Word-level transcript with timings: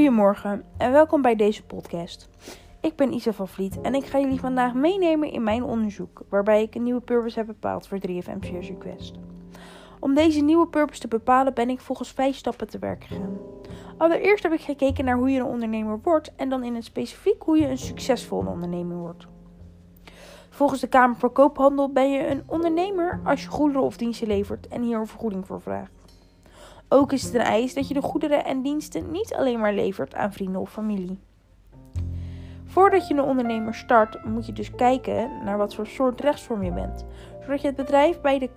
Goedemorgen 0.00 0.64
en 0.76 0.92
welkom 0.92 1.22
bij 1.22 1.36
deze 1.36 1.64
podcast. 1.64 2.28
Ik 2.80 2.96
ben 2.96 3.12
Isa 3.12 3.32
van 3.32 3.48
Vliet 3.48 3.80
en 3.80 3.94
ik 3.94 4.04
ga 4.04 4.18
jullie 4.18 4.40
vandaag 4.40 4.74
meenemen 4.74 5.32
in 5.32 5.42
mijn 5.42 5.62
onderzoek, 5.62 6.22
waarbij 6.28 6.62
ik 6.62 6.74
een 6.74 6.82
nieuwe 6.82 7.00
purpose 7.00 7.38
heb 7.38 7.46
bepaald 7.46 7.88
voor 7.88 7.98
3FM 7.98 8.44
Shares 8.44 8.68
Request. 8.68 9.18
Om 9.98 10.14
deze 10.14 10.40
nieuwe 10.40 10.66
purpose 10.66 11.00
te 11.00 11.08
bepalen 11.08 11.54
ben 11.54 11.68
ik 11.68 11.80
volgens 11.80 12.12
vijf 12.12 12.36
stappen 12.36 12.68
te 12.68 12.78
werk 12.78 13.04
gegaan. 13.04 13.38
Allereerst 13.96 14.42
heb 14.42 14.52
ik 14.52 14.60
gekeken 14.60 15.04
naar 15.04 15.16
hoe 15.16 15.30
je 15.30 15.40
een 15.40 15.46
ondernemer 15.46 16.00
wordt 16.02 16.34
en 16.34 16.48
dan 16.48 16.64
in 16.64 16.74
het 16.74 16.84
specifiek 16.84 17.42
hoe 17.42 17.58
je 17.58 17.68
een 17.68 17.78
succesvolle 17.78 18.48
ondernemer 18.48 18.96
wordt. 18.96 19.26
Volgens 20.50 20.80
de 20.80 20.88
Kamer 20.88 21.16
voor 21.16 21.30
Koophandel 21.30 21.92
ben 21.92 22.10
je 22.10 22.26
een 22.26 22.42
ondernemer 22.46 23.20
als 23.24 23.42
je 23.42 23.48
goederen 23.48 23.82
of 23.82 23.96
diensten 23.96 24.26
levert 24.26 24.68
en 24.68 24.82
hier 24.82 24.98
een 24.98 25.06
vergoeding 25.06 25.46
voor 25.46 25.60
vraagt. 25.60 25.99
Ook 26.92 27.12
is 27.12 27.22
het 27.22 27.34
een 27.34 27.40
eis 27.40 27.74
dat 27.74 27.88
je 27.88 27.94
de 27.94 28.02
goederen 28.02 28.44
en 28.44 28.62
diensten 28.62 29.10
niet 29.10 29.34
alleen 29.34 29.60
maar 29.60 29.74
levert 29.74 30.14
aan 30.14 30.32
vrienden 30.32 30.60
of 30.60 30.72
familie. 30.72 31.18
Voordat 32.64 33.08
je 33.08 33.14
een 33.14 33.22
ondernemer 33.22 33.74
start, 33.74 34.24
moet 34.24 34.46
je 34.46 34.52
dus 34.52 34.74
kijken 34.74 35.30
naar 35.44 35.58
wat 35.58 35.74
voor 35.74 35.86
soort 35.86 36.20
rechtsvorm 36.20 36.62
je 36.62 36.72
bent, 36.72 37.04
zodat 37.40 37.60
je 37.60 37.66
het 37.66 37.76
bedrijf 37.76 38.20
bij 38.20 38.38
de 38.38 38.50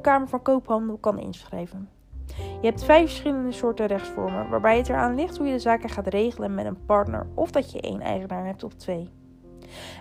Kamer 0.00 0.28
van 0.28 0.42
Koophandel 0.42 0.96
kan 0.96 1.18
inschrijven. 1.18 1.88
Je 2.36 2.66
hebt 2.66 2.84
vijf 2.84 3.08
verschillende 3.08 3.52
soorten 3.52 3.86
rechtsvormen, 3.86 4.48
waarbij 4.48 4.76
het 4.76 4.88
eraan 4.88 5.14
ligt 5.14 5.36
hoe 5.36 5.46
je 5.46 5.52
de 5.52 5.58
zaken 5.58 5.88
gaat 5.88 6.06
regelen 6.06 6.54
met 6.54 6.66
een 6.66 6.84
partner 6.86 7.26
of 7.34 7.50
dat 7.50 7.72
je 7.72 7.80
één 7.80 8.00
eigenaar 8.00 8.46
hebt 8.46 8.64
of 8.64 8.74
twee. 8.74 9.10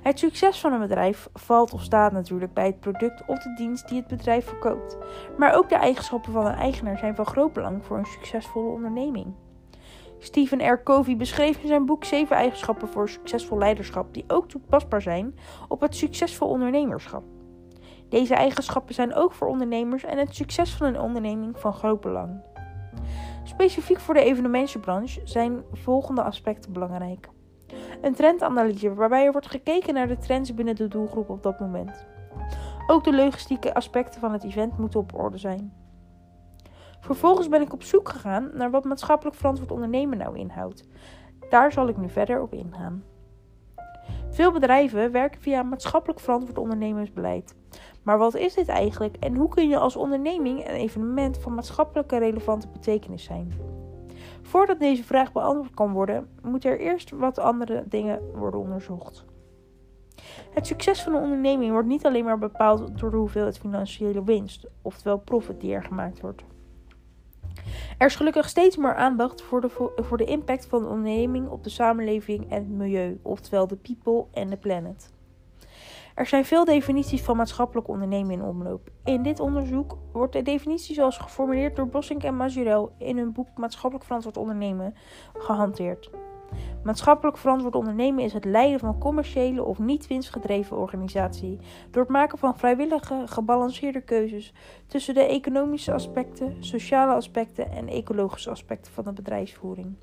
Het 0.04 0.20
succes 0.20 0.60
van 0.60 0.74
een 0.74 0.80
bedrijf 0.80 1.30
valt 1.34 1.74
of 1.74 1.82
staat 1.82 2.12
natuurlijk 2.12 2.54
bij 2.54 2.66
het 2.66 2.80
product 2.80 3.24
of 3.28 3.38
de 3.38 3.54
dienst 3.54 3.88
die 3.88 3.98
het 3.98 4.08
bedrijf 4.08 4.46
verkoopt. 4.46 4.98
Maar 5.38 5.54
ook 5.56 5.70
de 5.70 5.76
eigenschappen 5.76 6.32
van 6.32 6.46
een 6.46 6.56
eigenaar 6.56 6.98
zijn 6.98 7.16
van 7.16 7.26
groot 7.26 7.54
belang 7.54 7.86
voor 7.86 7.98
een 7.98 8.06
succesvolle 8.06 8.70
onderneming. 8.70 9.34
Stephen 10.20 10.72
R. 10.72 10.84
Covey 10.84 11.16
beschreef 11.16 11.62
in 11.62 11.68
zijn 11.68 11.86
boek 11.86 12.04
7 12.04 12.36
eigenschappen 12.36 12.88
voor 12.88 13.10
succesvol 13.10 13.58
leiderschap 13.58 14.14
die 14.14 14.24
ook 14.28 14.50
toepasbaar 14.50 15.02
zijn 15.02 15.36
op 15.68 15.82
het 15.82 15.96
succesvol 15.96 16.48
ondernemerschap. 16.48 17.24
Deze 18.10 18.36
eigenschappen 18.36 18.96
zijn 18.96 19.14
ook 19.14 19.34
voor 19.34 19.48
ondernemers 19.48 20.04
en 20.04 20.18
het 20.18 20.36
succes 20.36 20.74
van 20.74 20.88
een 20.88 21.00
onderneming 21.00 21.60
van 21.60 21.74
groot 21.74 22.02
belang. 22.02 22.42
Specifiek 23.44 24.00
voor 24.00 24.14
de 24.14 24.24
evenementenbranche 24.24 25.22
zijn 25.24 25.64
volgende 25.74 26.24
aspecten 26.24 26.74
belangrijk. 26.74 27.30
Een 28.02 28.14
trendanalyse 28.14 28.94
waarbij 28.94 29.26
er 29.26 29.32
wordt 29.32 29.48
gekeken 29.48 29.94
naar 29.94 30.08
de 30.08 30.18
trends 30.18 30.54
binnen 30.54 30.76
de 30.76 30.88
doelgroep 30.88 31.30
op 31.30 31.44
dat 31.44 31.60
moment. 31.60 32.06
Ook 32.88 33.04
de 33.04 33.16
logistieke 33.16 33.74
aspecten 33.74 34.20
van 34.20 34.32
het 34.32 34.44
event 34.44 34.78
moeten 34.78 35.00
op 35.00 35.20
orde 35.20 35.38
zijn. 35.38 35.74
Vervolgens 37.00 37.50
ben 37.50 37.62
ik 37.62 37.74
op 37.74 37.84
zoek 37.84 38.10
gegaan 38.10 38.50
naar 38.54 38.72
wat 38.72 38.84
maatschappelijk 38.84 39.36
verantwoord 39.36 39.72
ondernemen 39.72 40.18
nou 40.18 40.38
inhoudt. 40.38 40.88
Daar 41.50 41.72
zal 41.72 41.88
ik 41.88 41.98
nu 41.98 42.10
verder 42.10 42.42
op 42.42 42.54
ingaan. 42.54 43.04
Veel 44.30 44.52
bedrijven 44.52 45.12
werken 45.12 45.42
via 45.42 45.64
maatschappelijk 45.64 46.20
verantwoord 46.20 46.58
ondernemersbeleid. 46.58 47.56
Maar 48.04 48.18
wat 48.18 48.36
is 48.36 48.54
dit 48.54 48.68
eigenlijk 48.68 49.16
en 49.20 49.36
hoe 49.36 49.50
kun 49.50 49.70
je 49.70 49.78
als 49.78 49.96
onderneming 49.96 50.60
een 50.60 50.76
evenement 50.76 51.38
van 51.38 51.54
maatschappelijke 51.54 52.18
relevante 52.18 52.68
betekenis 52.68 53.24
zijn? 53.24 53.69
Voordat 54.50 54.80
deze 54.80 55.04
vraag 55.04 55.32
beantwoord 55.32 55.74
kan 55.74 55.92
worden, 55.92 56.30
moeten 56.42 56.70
er 56.72 56.80
eerst 56.80 57.10
wat 57.10 57.40
andere 57.40 57.84
dingen 57.88 58.22
worden 58.34 58.60
onderzocht. 58.60 59.26
Het 60.54 60.68
succes 60.68 61.02
van 61.02 61.16
een 61.16 61.22
onderneming 61.22 61.72
wordt 61.72 61.88
niet 61.88 62.06
alleen 62.06 62.24
maar 62.24 62.38
bepaald 62.38 63.00
door 63.00 63.12
de 63.12 63.18
hoeveelheid 63.18 63.58
financiële 63.58 64.24
winst, 64.24 64.68
oftewel 64.82 65.18
profit 65.18 65.62
die 65.62 65.74
er 65.74 65.84
gemaakt 65.84 66.22
wordt. 66.22 66.44
Er 67.98 68.08
is 68.08 68.16
gelukkig 68.16 68.50
steeds 68.50 68.78
meer 68.78 68.96
aandacht 68.96 69.42
voor 69.42 69.62
de, 69.62 69.70
voor 69.96 70.18
de 70.18 70.26
impact 70.26 70.66
van 70.66 70.82
de 70.82 70.90
onderneming 70.90 71.50
op 71.50 71.64
de 71.64 71.70
samenleving 71.70 72.50
en 72.50 72.64
het 72.64 72.70
milieu, 72.70 73.20
oftewel 73.22 73.68
de 73.68 73.76
people 73.76 74.26
en 74.32 74.50
de 74.50 74.58
planet. 74.58 75.14
Er 76.20 76.26
zijn 76.26 76.46
veel 76.46 76.66
definities 76.66 77.22
van 77.22 77.38
maatschappelijk 77.38 77.88
ondernemen 77.88 78.32
in 78.32 78.44
omloop. 78.44 78.90
In 79.04 79.24
dit 79.24 79.40
onderzoek 79.40 79.98
wordt 80.12 80.34
de 80.34 80.42
definitie 80.42 80.96
zoals 80.96 81.18
geformuleerd 81.18 81.76
door 81.76 81.88
Bossink 81.88 82.24
en 82.24 82.36
Mazurel 82.36 82.92
in 82.98 83.18
hun 83.18 83.32
boek 83.32 83.48
Maatschappelijk 83.58 84.06
Verantwoord 84.06 84.38
Ondernemen 84.38 84.96
gehanteerd. 85.34 86.10
Maatschappelijk 86.84 87.38
verantwoord 87.38 87.76
ondernemen 87.76 88.24
is 88.24 88.34
het 88.34 88.46
leiden 88.46 88.80
van 88.80 88.98
commerciële 88.98 89.64
of 89.64 89.80
niet 89.80 90.08
winstgedreven 90.08 90.78
organisatie 90.78 91.60
door 91.92 92.04
het 92.04 92.12
maken 92.12 92.38
van 92.38 92.58
vrijwillige, 92.58 93.24
gebalanceerde 93.26 94.02
keuzes 94.02 94.54
tussen 94.88 95.14
de 95.14 95.24
economische 95.24 95.94
aspecten, 95.94 96.56
sociale 96.60 97.14
aspecten 97.14 97.72
en 97.72 97.88
ecologische 97.88 98.50
aspecten 98.50 98.92
van 98.94 99.04
de 99.04 99.14
bedrijfsvoering. 99.14 99.96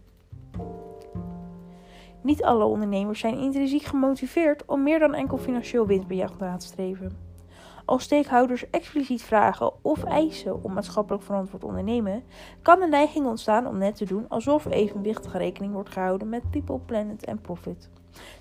Niet 2.27 2.43
alle 2.43 2.65
ondernemers 2.65 3.21
zijn 3.21 3.39
intrinsiek 3.39 3.83
gemotiveerd 3.83 4.65
om 4.65 4.83
meer 4.83 4.99
dan 4.99 5.15
enkel 5.15 5.39
financieel 5.39 5.87
winstbejag 5.87 6.39
na 6.39 6.57
te 6.57 6.67
streven. 6.67 7.17
Als 7.85 8.03
stakehouders 8.03 8.71
expliciet 8.71 9.23
vragen 9.23 9.73
of 9.83 10.05
eisen 10.05 10.65
om 10.65 10.73
maatschappelijk 10.73 11.25
verantwoord 11.25 11.65
ondernemen, 11.65 12.23
kan 12.63 12.81
de 12.81 12.87
neiging 12.87 13.27
ontstaan 13.27 13.67
om 13.67 13.79
net 13.79 13.97
te 13.97 14.05
doen 14.05 14.29
alsof 14.29 14.67
evenwichtige 14.67 15.39
rekening 15.39 15.73
wordt 15.73 15.91
gehouden 15.91 16.29
met 16.29 16.51
people, 16.51 16.79
planet 16.79 17.25
en 17.25 17.41
profit. 17.41 17.91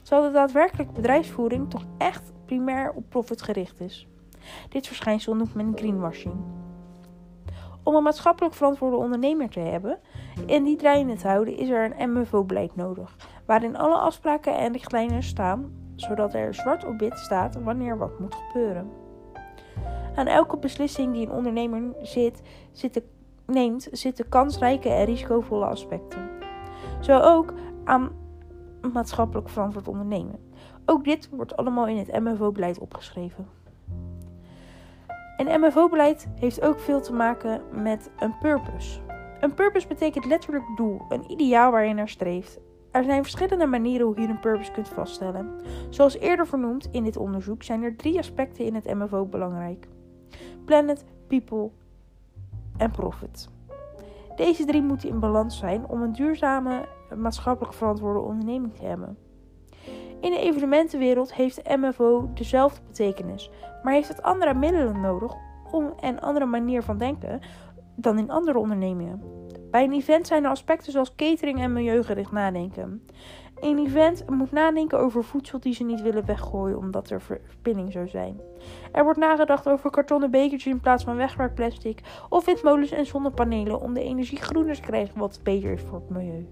Terwijl 0.02 0.28
de 0.28 0.34
daadwerkelijke 0.34 0.94
bedrijfsvoering 0.94 1.69
toch 1.69 1.84
echt 1.97 2.34
primair 2.46 2.91
op 2.91 3.09
profit 3.09 3.41
gericht 3.41 3.79
is. 3.79 4.07
Dit 4.69 4.88
verschijnsel 4.88 5.35
noemt 5.35 5.53
men 5.53 5.73
greenwashing. 5.75 6.35
Om 7.84 7.96
een 7.96 8.03
maatschappelijk 8.03 8.56
verantwoorde 8.56 8.97
ondernemer 8.97 9.50
te 9.50 9.59
hebben 9.59 10.00
en 10.47 10.63
die 10.63 10.75
draaiende 10.75 11.16
te 11.16 11.28
houden, 11.28 11.57
is 11.57 11.69
er 11.69 11.94
een 12.00 12.12
MFO-beleid 12.12 12.75
nodig, 12.75 13.16
waarin 13.45 13.78
alle 13.78 13.97
afspraken 13.97 14.57
en 14.57 14.72
richtlijnen 14.72 15.23
staan, 15.23 15.73
zodat 15.95 16.33
er 16.33 16.53
zwart 16.53 16.85
op 16.85 17.00
wit 17.00 17.19
staat 17.19 17.63
wanneer 17.63 17.97
wat 17.97 18.19
moet 18.19 18.35
gebeuren. 18.35 18.89
Aan 20.16 20.28
elke 20.28 20.57
beslissing 20.57 21.13
die 21.13 21.25
een 21.25 21.33
ondernemer 21.33 21.81
neemt, 23.45 23.88
zitten 23.91 24.29
kansrijke 24.29 24.89
en 24.89 25.05
risicovolle 25.05 25.66
aspecten. 25.66 26.29
Zo 27.00 27.19
ook 27.19 27.53
aan 27.84 28.11
maatschappelijk 28.94 29.50
verantwoord 29.50 29.88
ondernemen. 29.88 30.39
Ook 30.85 31.03
dit 31.03 31.29
wordt 31.29 31.57
allemaal 31.57 31.88
in 31.88 31.97
het 31.97 32.19
MFO-beleid 32.19 32.79
opgeschreven. 32.79 33.47
Een 35.38 35.61
MFO-beleid 35.61 36.28
heeft 36.35 36.61
ook 36.61 36.79
veel 36.79 37.01
te 37.01 37.13
maken 37.13 37.61
met 37.72 38.11
een 38.19 38.38
purpose. 38.38 39.00
Een 39.39 39.53
purpose 39.53 39.88
betekent 39.88 40.25
letterlijk 40.25 40.66
doel, 40.75 41.01
een 41.09 41.31
ideaal 41.31 41.72
waar 41.72 41.85
je 41.85 41.94
naar 41.94 42.09
streeft. 42.09 42.59
Er 42.95 43.03
zijn 43.03 43.22
verschillende 43.22 43.66
manieren 43.66 44.06
hoe 44.06 44.22
je 44.22 44.28
een 44.28 44.39
purpose 44.39 44.72
kunt 44.72 44.88
vaststellen. 44.88 45.50
Zoals 45.89 46.17
eerder 46.17 46.47
vernoemd 46.47 46.88
in 46.91 47.03
dit 47.03 47.17
onderzoek 47.17 47.63
zijn 47.63 47.83
er 47.83 47.95
drie 47.95 48.17
aspecten 48.17 48.66
in 48.66 48.75
het 48.75 48.94
MFO 48.94 49.25
belangrijk: 49.25 49.88
planet, 50.66 51.05
people 51.28 51.69
en 52.78 52.91
profit. 52.91 53.50
Deze 54.35 54.66
drie 54.66 54.81
moeten 54.81 55.09
in 55.09 55.19
balans 55.19 55.57
zijn 55.57 55.88
om 55.88 56.01
een 56.01 56.11
duurzame, 56.11 56.88
maatschappelijk 57.16 57.73
verantwoorde 57.73 58.19
onderneming 58.19 58.73
te 58.73 58.85
hebben. 58.85 59.17
In 60.22 60.31
de 60.31 60.39
evenementenwereld 60.39 61.34
heeft 61.34 61.55
de 61.55 61.78
MFO 61.78 62.29
dezelfde 62.34 62.81
betekenis, 62.88 63.51
maar 63.84 63.94
heeft 63.94 64.07
het 64.07 64.22
andere 64.22 64.53
middelen 64.53 65.01
nodig 65.01 65.34
om 65.72 65.94
en 66.00 66.19
andere 66.19 66.45
manier 66.45 66.84
van 66.84 66.97
denken 66.97 67.39
dan 67.95 68.17
in 68.17 68.29
andere 68.29 68.57
ondernemingen. 68.57 69.44
Bij 69.72 69.84
een 69.84 69.94
event 69.94 70.28
zijn 70.28 70.44
er 70.44 70.50
aspecten 70.50 70.92
zoals 70.92 71.16
catering 71.16 71.59
en 71.59 71.74
milieugericht 71.74 72.31
nadenken. 72.31 73.02
Een 73.59 73.78
event 73.78 74.30
moet 74.30 74.52
nadenken 74.52 75.00
over 75.00 75.24
voedsel 75.24 75.59
die 75.59 75.74
ze 75.74 75.84
niet 75.84 76.02
willen 76.02 76.26
weggooien 76.26 76.78
omdat 76.78 77.09
er 77.09 77.22
verspilling 77.22 77.92
zou 77.92 78.08
zijn. 78.08 78.40
Er 78.92 79.03
wordt 79.03 79.20
nagedacht 79.20 79.68
over 79.70 79.90
kartonnen 79.90 80.31
bekertjes 80.31 80.74
in 80.74 80.80
plaats 80.80 81.03
van 81.03 81.16
wegwerkplastic 81.16 82.02
of 82.30 82.46
windmolens 82.46 82.91
en 82.91 83.06
zonnepanelen 83.06 83.82
om 83.82 83.94
de 83.94 84.03
energie 84.03 84.41
groener 84.41 84.76
te 84.76 84.82
krijgen 84.82 85.20
wat 85.20 85.40
beter 85.44 85.72
is 85.72 85.82
voor 85.82 86.00
het 86.00 86.09
milieu. 86.09 86.47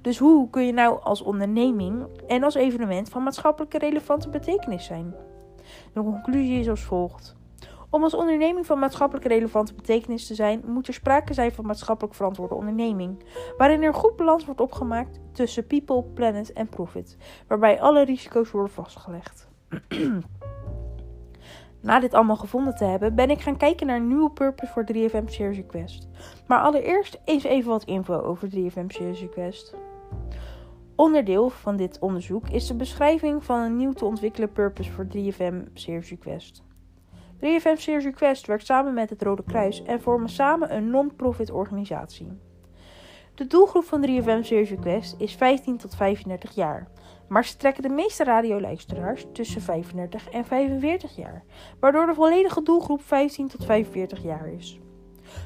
Dus 0.00 0.18
hoe 0.18 0.50
kun 0.50 0.66
je 0.66 0.72
nou 0.72 1.02
als 1.02 1.22
onderneming 1.22 2.06
en 2.26 2.42
als 2.42 2.54
evenement 2.54 3.08
van 3.08 3.22
maatschappelijke 3.22 3.78
relevante 3.78 4.28
betekenis 4.28 4.84
zijn? 4.84 5.14
De 5.92 6.02
conclusie 6.02 6.60
is 6.60 6.68
als 6.68 6.82
volgt. 6.82 7.36
Om 7.90 8.02
als 8.02 8.14
onderneming 8.14 8.66
van 8.66 8.78
maatschappelijk 8.78 9.26
relevante 9.26 9.74
betekenis 9.74 10.26
te 10.26 10.34
zijn, 10.34 10.62
moet 10.66 10.88
er 10.88 10.94
sprake 10.94 11.34
zijn 11.34 11.52
van 11.52 11.66
maatschappelijk 11.66 12.14
verantwoorde 12.14 12.54
onderneming, 12.54 13.24
waarin 13.56 13.82
er 13.82 13.94
goed 13.94 14.16
balans 14.16 14.44
wordt 14.44 14.60
opgemaakt 14.60 15.20
tussen 15.32 15.66
people, 15.66 16.02
planet 16.02 16.52
en 16.52 16.68
profit, 16.68 17.16
waarbij 17.46 17.80
alle 17.80 18.04
risico's 18.04 18.50
worden 18.50 18.72
vastgelegd. 18.72 19.48
Na 21.82 22.00
dit 22.00 22.14
allemaal 22.14 22.36
gevonden 22.36 22.74
te 22.74 22.84
hebben, 22.84 23.14
ben 23.14 23.30
ik 23.30 23.40
gaan 23.40 23.56
kijken 23.56 23.86
naar 23.86 23.96
een 23.96 24.08
nieuwe 24.08 24.30
purpose 24.30 24.72
voor 24.72 24.84
3FM 24.84 25.24
Series 25.24 25.56
Request. 25.56 26.08
Maar 26.46 26.60
allereerst 26.60 27.20
eens 27.24 27.44
even 27.44 27.70
wat 27.70 27.84
info 27.84 28.20
over 28.20 28.48
3FM 28.48 28.86
Series 28.86 29.20
Request. 29.20 29.74
Onderdeel 30.96 31.48
van 31.48 31.76
dit 31.76 31.98
onderzoek 31.98 32.48
is 32.48 32.66
de 32.66 32.74
beschrijving 32.74 33.44
van 33.44 33.60
een 33.60 33.76
nieuw 33.76 33.92
te 33.92 34.04
ontwikkelen 34.04 34.52
purpose 34.52 34.90
voor 34.90 35.06
3FM 35.16 35.72
Series 35.74 36.10
Request. 36.10 36.62
3FM 37.40 37.76
Series 37.76 38.04
Request 38.04 38.46
werkt 38.46 38.66
samen 38.66 38.94
met 38.94 39.10
het 39.10 39.22
Rode 39.22 39.42
Kruis 39.42 39.82
en 39.82 40.00
vormen 40.00 40.28
samen 40.28 40.74
een 40.74 40.90
non-profit 40.90 41.50
organisatie. 41.50 42.38
De 43.34 43.46
doelgroep 43.46 43.84
van 43.84 44.06
3FM 44.06 44.40
Series 44.40 44.70
Request 44.70 45.14
is 45.18 45.34
15 45.34 45.76
tot 45.76 45.96
35 45.96 46.54
jaar. 46.54 46.88
Maar 47.28 47.44
ze 47.44 47.56
trekken 47.56 47.82
de 47.82 47.88
meeste 47.88 48.24
radioluisteraars 48.24 49.26
tussen 49.32 49.62
35 49.62 50.28
en 50.28 50.44
45 50.44 51.16
jaar, 51.16 51.44
waardoor 51.80 52.06
de 52.06 52.14
volledige 52.14 52.62
doelgroep 52.62 53.02
15 53.02 53.48
tot 53.48 53.64
45 53.64 54.22
jaar 54.22 54.48
is. 54.48 54.80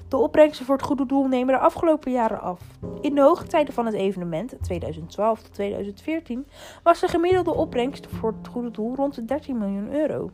De 0.09 0.17
opbrengsten 0.17 0.67
voor 0.67 0.77
het 0.77 0.85
goede 0.85 1.07
doel 1.07 1.27
nemen 1.27 1.55
de 1.55 1.61
afgelopen 1.61 2.13
jaren 2.13 2.41
af. 2.41 2.61
In 3.01 3.15
de 3.15 3.21
hoogtijden 3.21 3.75
van 3.75 3.87
het 3.87 3.95
evenement, 3.95 4.55
2012 4.63 5.43
tot 5.43 5.53
2014, 5.53 6.47
was 6.83 7.01
de 7.01 7.09
gemiddelde 7.09 7.55
opbrengst 7.55 8.07
voor 8.07 8.35
het 8.39 8.49
goede 8.49 8.71
doel 8.71 8.95
rond 8.95 9.15
de 9.15 9.25
13 9.25 9.59
miljoen 9.59 9.95
euro. 9.95 10.31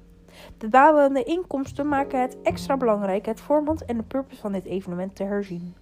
De 0.59 0.69
dalende 0.69 1.23
inkomsten 1.23 1.89
maken 1.89 2.21
het 2.21 2.37
extra 2.43 2.77
belangrijk 2.77 3.27
het 3.27 3.41
format 3.41 3.81
en 3.81 3.97
de 3.97 4.03
purpose 4.03 4.41
van 4.41 4.53
dit 4.53 4.65
evenement 4.65 5.17
te 5.17 5.25
herzien. 5.25 5.75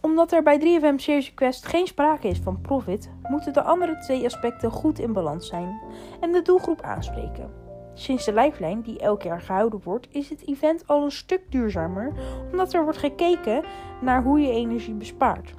Omdat 0.00 0.32
er 0.32 0.42
bij 0.42 0.60
3FM 0.60 0.96
Series 0.96 1.34
Quest 1.34 1.66
geen 1.66 1.86
sprake 1.86 2.28
is 2.28 2.38
van 2.38 2.60
profit, 2.60 3.10
moeten 3.22 3.52
de 3.52 3.62
andere 3.62 3.98
twee 3.98 4.24
aspecten 4.24 4.70
goed 4.70 4.98
in 4.98 5.12
balans 5.12 5.48
zijn 5.48 5.80
en 6.20 6.32
de 6.32 6.42
doelgroep 6.42 6.82
aanspreken. 6.82 7.50
Sinds 7.94 8.24
de 8.24 8.32
lifeline, 8.32 8.82
die 8.82 8.98
elk 8.98 9.22
jaar 9.22 9.40
gehouden 9.40 9.80
wordt, 9.84 10.08
is 10.10 10.28
het 10.28 10.46
event 10.46 10.86
al 10.86 11.04
een 11.04 11.10
stuk 11.10 11.42
duurzamer, 11.50 12.12
omdat 12.50 12.72
er 12.72 12.82
wordt 12.82 12.98
gekeken 12.98 13.64
naar 14.00 14.22
hoe 14.22 14.40
je 14.40 14.50
energie 14.50 14.94
bespaart. 14.94 15.54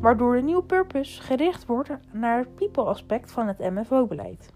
Waardoor 0.00 0.36
de 0.36 0.42
nieuwe 0.42 0.62
purpose 0.62 1.22
gericht 1.22 1.66
wordt 1.66 1.90
naar 2.12 2.38
het 2.38 2.54
people-aspect 2.54 3.32
van 3.32 3.46
het 3.46 3.58
MFO-beleid. 3.58 4.50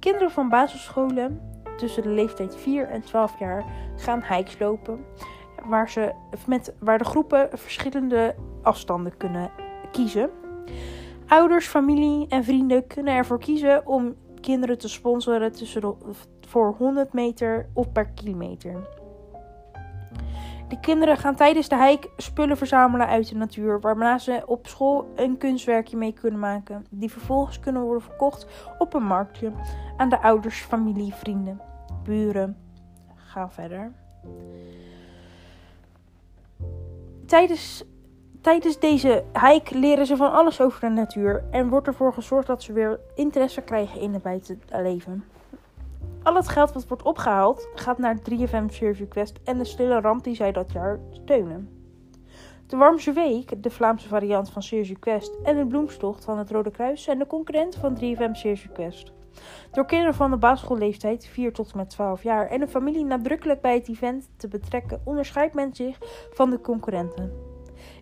Kinderen 0.00 0.30
van 0.30 0.48
basisscholen 0.48 1.40
tussen 1.76 2.02
de 2.02 2.08
leeftijd 2.08 2.56
4 2.56 2.88
en 2.88 3.02
12 3.02 3.38
jaar 3.38 3.64
gaan 3.96 4.22
hikes 4.28 4.58
lopen, 4.58 5.04
waar, 5.64 5.90
ze 5.90 6.12
met, 6.46 6.74
waar 6.78 6.98
de 6.98 7.04
groepen 7.04 7.48
verschillende 7.52 8.34
afstanden 8.62 9.16
kunnen 9.16 9.50
kiezen. 9.92 10.30
Ouders, 11.26 11.66
familie 11.66 12.26
en 12.28 12.44
vrienden 12.44 12.86
kunnen 12.86 13.14
ervoor 13.14 13.38
kiezen 13.38 13.86
om 13.86 14.14
kinderen 14.40 14.78
te 14.78 14.88
sponsoren 14.88 15.52
tussen 15.52 15.96
voor 16.46 16.74
100 16.78 17.12
meter 17.12 17.68
of 17.72 17.92
per 17.92 18.06
kilometer. 18.06 18.99
De 20.70 20.80
kinderen 20.80 21.16
gaan 21.16 21.34
tijdens 21.34 21.68
de 21.68 21.84
hike 21.84 22.10
spullen 22.16 22.56
verzamelen 22.56 23.06
uit 23.06 23.28
de 23.28 23.36
natuur, 23.36 23.80
waarna 23.80 24.18
ze 24.18 24.42
op 24.46 24.66
school 24.66 25.12
een 25.16 25.36
kunstwerkje 25.36 25.96
mee 25.96 26.12
kunnen 26.12 26.40
maken, 26.40 26.86
die 26.90 27.10
vervolgens 27.10 27.60
kunnen 27.60 27.82
worden 27.82 28.02
verkocht 28.02 28.46
op 28.78 28.94
een 28.94 29.02
marktje 29.02 29.52
aan 29.96 30.08
de 30.08 30.22
ouders, 30.22 30.60
familie, 30.60 31.14
vrienden, 31.14 31.60
buren. 32.04 32.56
Ga 33.14 33.50
verder. 33.50 33.92
Tijdens 37.26 37.84
Tijdens 38.40 38.78
deze 38.78 39.24
hike 39.40 39.78
leren 39.78 40.06
ze 40.06 40.16
van 40.16 40.32
alles 40.32 40.60
over 40.60 40.80
de 40.80 40.88
natuur 40.88 41.44
en 41.50 41.68
wordt 41.68 41.86
ervoor 41.86 42.12
gezorgd 42.12 42.46
dat 42.46 42.62
ze 42.62 42.72
weer 42.72 43.00
interesse 43.14 43.60
krijgen 43.60 44.00
in 44.00 44.12
het 44.12 44.22
buitenleven. 44.22 45.24
Al 46.22 46.34
het 46.34 46.48
geld 46.48 46.72
wat 46.72 46.88
wordt 46.88 47.02
opgehaald 47.02 47.68
gaat 47.74 47.98
naar 47.98 48.18
3FM 48.18 48.66
Service 48.66 49.06
Quest 49.06 49.38
en 49.44 49.58
de 49.58 49.64
stille 49.64 50.00
ramp 50.00 50.24
die 50.24 50.34
zij 50.34 50.52
dat 50.52 50.72
jaar 50.72 51.00
steunen. 51.10 51.68
De 52.66 52.76
Warmse 52.76 53.12
Week, 53.12 53.62
de 53.62 53.70
Vlaamse 53.70 54.08
variant 54.08 54.50
van 54.50 54.62
Service 54.62 54.98
Quest 54.98 55.38
en 55.42 55.56
de 55.56 55.66
Bloemstocht 55.66 56.24
van 56.24 56.38
het 56.38 56.50
Rode 56.50 56.70
Kruis 56.70 57.02
zijn 57.02 57.18
de 57.18 57.26
concurrenten 57.26 57.80
van 57.80 57.96
3FM 57.96 58.32
Service 58.32 58.68
Quest. 58.68 59.12
Door 59.72 59.86
kinderen 59.86 60.14
van 60.14 60.30
de 60.30 60.36
basisschoolleeftijd 60.36 61.26
4 61.26 61.52
tot 61.52 61.70
en 61.72 61.76
met 61.76 61.90
12 61.90 62.22
jaar 62.22 62.46
en 62.46 62.60
een 62.60 62.68
familie 62.68 63.04
nadrukkelijk 63.04 63.60
bij 63.60 63.74
het 63.74 63.88
event 63.88 64.28
te 64.36 64.48
betrekken, 64.48 65.00
onderscheidt 65.04 65.54
men 65.54 65.74
zich 65.74 65.98
van 66.32 66.50
de 66.50 66.60
concurrenten. 66.60 67.32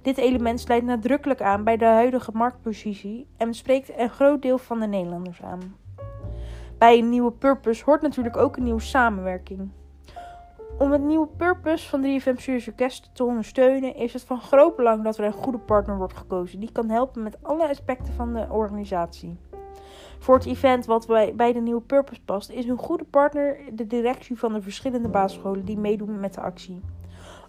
Dit 0.02 0.18
element 0.18 0.60
sluit 0.60 0.84
nadrukkelijk 0.84 1.42
aan 1.42 1.64
bij 1.64 1.76
de 1.76 1.84
huidige 1.84 2.30
marktpositie 2.34 3.26
en 3.36 3.54
spreekt 3.54 3.98
een 3.98 4.10
groot 4.10 4.42
deel 4.42 4.58
van 4.58 4.80
de 4.80 4.86
Nederlanders 4.86 5.42
aan. 5.42 5.87
Bij 6.78 6.98
een 6.98 7.08
nieuwe 7.08 7.32
purpose 7.32 7.84
hoort 7.84 8.02
natuurlijk 8.02 8.36
ook 8.36 8.56
een 8.56 8.62
nieuwe 8.62 8.80
samenwerking. 8.80 9.70
Om 10.78 10.92
het 10.92 11.02
nieuwe 11.02 11.26
purpose 11.26 11.88
van 11.88 12.02
3FM 12.02 12.36
Serious 12.36 13.10
te 13.12 13.24
ondersteunen, 13.24 13.94
is 13.94 14.12
het 14.12 14.22
van 14.22 14.40
groot 14.40 14.76
belang 14.76 15.04
dat 15.04 15.18
er 15.18 15.24
een 15.24 15.32
goede 15.32 15.58
partner 15.58 15.96
wordt 15.96 16.16
gekozen 16.16 16.60
die 16.60 16.72
kan 16.72 16.88
helpen 16.88 17.22
met 17.22 17.42
alle 17.42 17.68
aspecten 17.68 18.12
van 18.12 18.34
de 18.34 18.46
organisatie. 18.50 19.38
Voor 20.18 20.34
het 20.34 20.46
event 20.46 20.86
wat 20.86 21.06
bij 21.36 21.52
de 21.52 21.60
nieuwe 21.60 21.80
purpose 21.80 22.20
past, 22.24 22.50
is 22.50 22.66
een 22.66 22.78
goede 22.78 23.04
partner 23.04 23.58
de 23.72 23.86
directie 23.86 24.38
van 24.38 24.52
de 24.52 24.62
verschillende 24.62 25.08
basisscholen 25.08 25.64
die 25.64 25.78
meedoen 25.78 26.20
met 26.20 26.34
de 26.34 26.40
actie. 26.40 26.80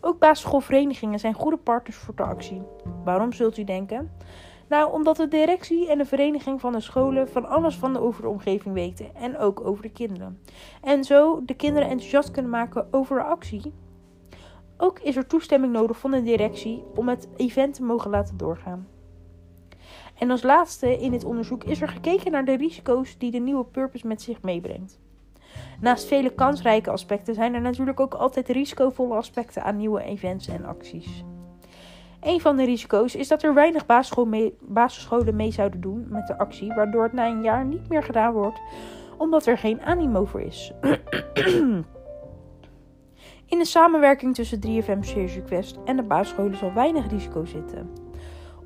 Ook 0.01 0.19
basisschoolverenigingen 0.19 1.19
zijn 1.19 1.33
goede 1.33 1.57
partners 1.57 1.97
voor 1.97 2.15
de 2.15 2.23
actie. 2.23 2.61
Waarom 3.03 3.33
zult 3.33 3.57
u 3.57 3.63
denken? 3.63 4.11
Nou, 4.69 4.91
omdat 4.91 5.17
de 5.17 5.27
directie 5.27 5.89
en 5.89 5.97
de 5.97 6.05
vereniging 6.05 6.59
van 6.59 6.71
de 6.71 6.79
scholen 6.79 7.29
van 7.29 7.45
alles 7.45 7.75
van 7.75 7.93
de 7.93 7.99
over 7.99 8.21
de 8.21 8.29
omgeving 8.29 8.73
weten 8.73 9.15
en 9.15 9.37
ook 9.37 9.65
over 9.65 9.81
de 9.81 9.89
kinderen. 9.89 10.39
En 10.81 11.03
zo 11.03 11.45
de 11.45 11.53
kinderen 11.53 11.89
enthousiast 11.89 12.31
kunnen 12.31 12.51
maken 12.51 12.87
over 12.91 13.17
de 13.17 13.23
actie. 13.23 13.73
Ook 14.77 14.99
is 14.99 15.15
er 15.15 15.27
toestemming 15.27 15.73
nodig 15.73 15.99
van 15.99 16.11
de 16.11 16.23
directie 16.23 16.83
om 16.95 17.07
het 17.07 17.27
event 17.35 17.73
te 17.73 17.83
mogen 17.83 18.11
laten 18.11 18.37
doorgaan. 18.37 18.87
En 20.17 20.31
als 20.31 20.43
laatste 20.43 20.99
in 20.99 21.11
dit 21.11 21.23
onderzoek 21.23 21.63
is 21.63 21.81
er 21.81 21.87
gekeken 21.87 22.31
naar 22.31 22.45
de 22.45 22.57
risico's 22.57 23.17
die 23.17 23.31
de 23.31 23.39
nieuwe 23.39 23.65
purpose 23.65 24.07
met 24.07 24.21
zich 24.21 24.41
meebrengt. 24.41 24.99
Naast 25.81 26.05
vele 26.05 26.29
kansrijke 26.29 26.91
aspecten 26.91 27.33
zijn 27.33 27.53
er 27.53 27.61
natuurlijk 27.61 27.99
ook 27.99 28.13
altijd 28.13 28.49
risicovolle 28.49 29.15
aspecten 29.15 29.63
aan 29.63 29.77
nieuwe 29.77 30.03
events 30.03 30.47
en 30.47 30.65
acties. 30.65 31.23
Een 32.21 32.41
van 32.41 32.57
de 32.57 32.63
risico's 32.63 33.15
is 33.15 33.27
dat 33.27 33.43
er 33.43 33.53
weinig 33.53 33.85
basisscholen 34.59 35.35
mee 35.35 35.51
zouden 35.51 35.81
doen 35.81 36.05
met 36.09 36.27
de 36.27 36.37
actie, 36.37 36.73
waardoor 36.73 37.03
het 37.03 37.13
na 37.13 37.27
een 37.27 37.43
jaar 37.43 37.65
niet 37.65 37.89
meer 37.89 38.03
gedaan 38.03 38.33
wordt, 38.33 38.61
omdat 39.17 39.45
er 39.45 39.57
geen 39.57 39.81
animo 39.81 40.25
voor 40.25 40.41
is. 40.41 40.73
In 43.45 43.57
de 43.57 43.65
samenwerking 43.65 44.35
tussen 44.35 44.59
3FM 44.67 44.99
Series 44.99 45.35
Request 45.35 45.79
en 45.85 45.95
de 45.95 46.03
basisscholen 46.03 46.57
zal 46.57 46.73
weinig 46.73 47.09
risico 47.09 47.45
zitten. 47.45 47.89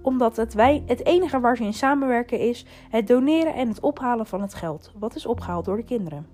Omdat 0.01 0.35
het, 0.35 0.53
wij, 0.53 0.83
het 0.85 1.05
enige 1.05 1.39
waar 1.39 1.57
ze 1.57 1.63
in 1.63 1.73
samenwerken 1.73 2.39
is 2.39 2.65
het 2.89 3.07
doneren 3.07 3.53
en 3.53 3.67
het 3.67 3.79
ophalen 3.79 4.25
van 4.25 4.41
het 4.41 4.53
geld, 4.53 4.91
wat 4.99 5.15
is 5.15 5.25
opgehaald 5.25 5.65
door 5.65 5.77
de 5.77 5.83
kinderen. 5.83 6.27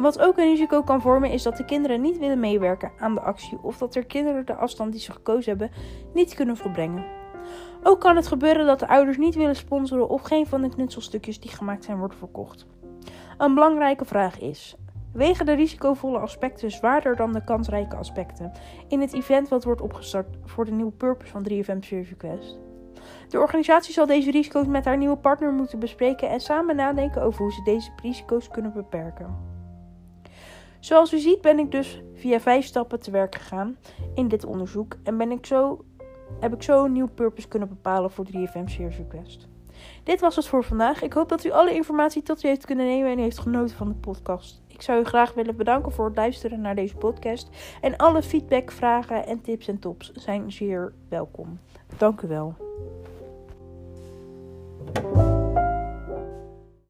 Wat 0.00 0.20
ook 0.20 0.38
een 0.38 0.50
risico 0.50 0.82
kan 0.82 1.00
vormen 1.00 1.30
is 1.30 1.42
dat 1.42 1.56
de 1.56 1.64
kinderen 1.64 2.00
niet 2.00 2.18
willen 2.18 2.40
meewerken 2.40 2.92
aan 2.98 3.14
de 3.14 3.20
actie 3.20 3.58
of 3.62 3.78
dat 3.78 3.94
er 3.94 4.06
kinderen 4.06 4.46
de 4.46 4.54
afstand 4.54 4.92
die 4.92 5.00
ze 5.00 5.12
gekozen 5.12 5.50
hebben 5.50 5.70
niet 6.14 6.34
kunnen 6.34 6.56
volbrengen. 6.56 7.04
Ook 7.82 8.00
kan 8.00 8.16
het 8.16 8.26
gebeuren 8.26 8.66
dat 8.66 8.78
de 8.78 8.88
ouders 8.88 9.16
niet 9.16 9.34
willen 9.34 9.56
sponsoren 9.56 10.08
of 10.08 10.22
geen 10.22 10.46
van 10.46 10.62
de 10.62 10.68
knutselstukjes 10.68 11.40
die 11.40 11.50
gemaakt 11.50 11.84
zijn 11.84 11.98
worden 11.98 12.18
verkocht. 12.18 12.66
Een 13.38 13.54
belangrijke 13.54 14.04
vraag 14.04 14.38
is: 14.38 14.76
wegen 15.12 15.46
de 15.46 15.52
risicovolle 15.52 16.18
aspecten 16.18 16.70
zwaarder 16.70 17.16
dan 17.16 17.32
de 17.32 17.44
kansrijke 17.44 17.96
aspecten 17.96 18.52
in 18.88 19.00
het 19.00 19.12
event 19.12 19.48
wat 19.48 19.64
wordt 19.64 19.80
opgestart 19.80 20.36
voor 20.44 20.64
de 20.64 20.72
nieuwe 20.72 20.92
purpose 20.92 21.32
van 21.32 21.46
3FM 21.50 21.78
Service 21.80 22.16
Quest? 22.16 22.58
De 23.28 23.38
organisatie 23.38 23.92
zal 23.92 24.06
deze 24.06 24.30
risico's 24.30 24.66
met 24.66 24.84
haar 24.84 24.96
nieuwe 24.96 25.16
partner 25.16 25.52
moeten 25.52 25.78
bespreken 25.78 26.28
en 26.28 26.40
samen 26.40 26.76
nadenken 26.76 27.22
over 27.22 27.42
hoe 27.42 27.52
ze 27.52 27.62
deze 27.62 27.90
risico's 28.02 28.48
kunnen 28.48 28.72
beperken. 28.72 29.49
Zoals 30.80 31.12
u 31.12 31.18
ziet 31.18 31.40
ben 31.40 31.58
ik 31.58 31.70
dus 31.70 32.02
via 32.14 32.40
vijf 32.40 32.64
stappen 32.64 33.00
te 33.00 33.10
werk 33.10 33.34
gegaan 33.34 33.76
in 34.14 34.28
dit 34.28 34.44
onderzoek 34.44 34.96
en 35.02 35.16
ben 35.16 35.30
ik 35.30 35.46
zo, 35.46 35.84
heb 36.40 36.54
ik 36.54 36.62
zo 36.62 36.84
een 36.84 36.92
nieuw 36.92 37.08
purpose 37.14 37.48
kunnen 37.48 37.68
bepalen 37.68 38.10
voor 38.10 38.26
3FM 38.26 38.64
Series 38.64 38.96
Request. 38.96 39.48
Dit 40.02 40.20
was 40.20 40.36
het 40.36 40.46
voor 40.46 40.64
vandaag. 40.64 41.02
Ik 41.02 41.12
hoop 41.12 41.28
dat 41.28 41.44
u 41.44 41.50
alle 41.50 41.74
informatie 41.74 42.22
tot 42.22 42.44
u 42.44 42.48
heeft 42.48 42.66
kunnen 42.66 42.86
nemen 42.86 43.10
en 43.10 43.18
heeft 43.18 43.38
genoten 43.38 43.76
van 43.76 43.88
de 43.88 43.94
podcast. 43.94 44.62
Ik 44.66 44.82
zou 44.82 45.00
u 45.00 45.04
graag 45.04 45.34
willen 45.34 45.56
bedanken 45.56 45.92
voor 45.92 46.04
het 46.04 46.16
luisteren 46.16 46.60
naar 46.60 46.74
deze 46.74 46.96
podcast. 46.96 47.48
En 47.80 47.96
alle 47.96 48.22
feedback, 48.22 48.70
vragen 48.70 49.26
en 49.26 49.40
tips 49.40 49.68
en 49.68 49.78
tops 49.78 50.12
zijn 50.12 50.52
zeer 50.52 50.92
welkom. 51.08 51.58
Dank 51.96 52.20
u 52.20 52.28
wel. 52.28 52.54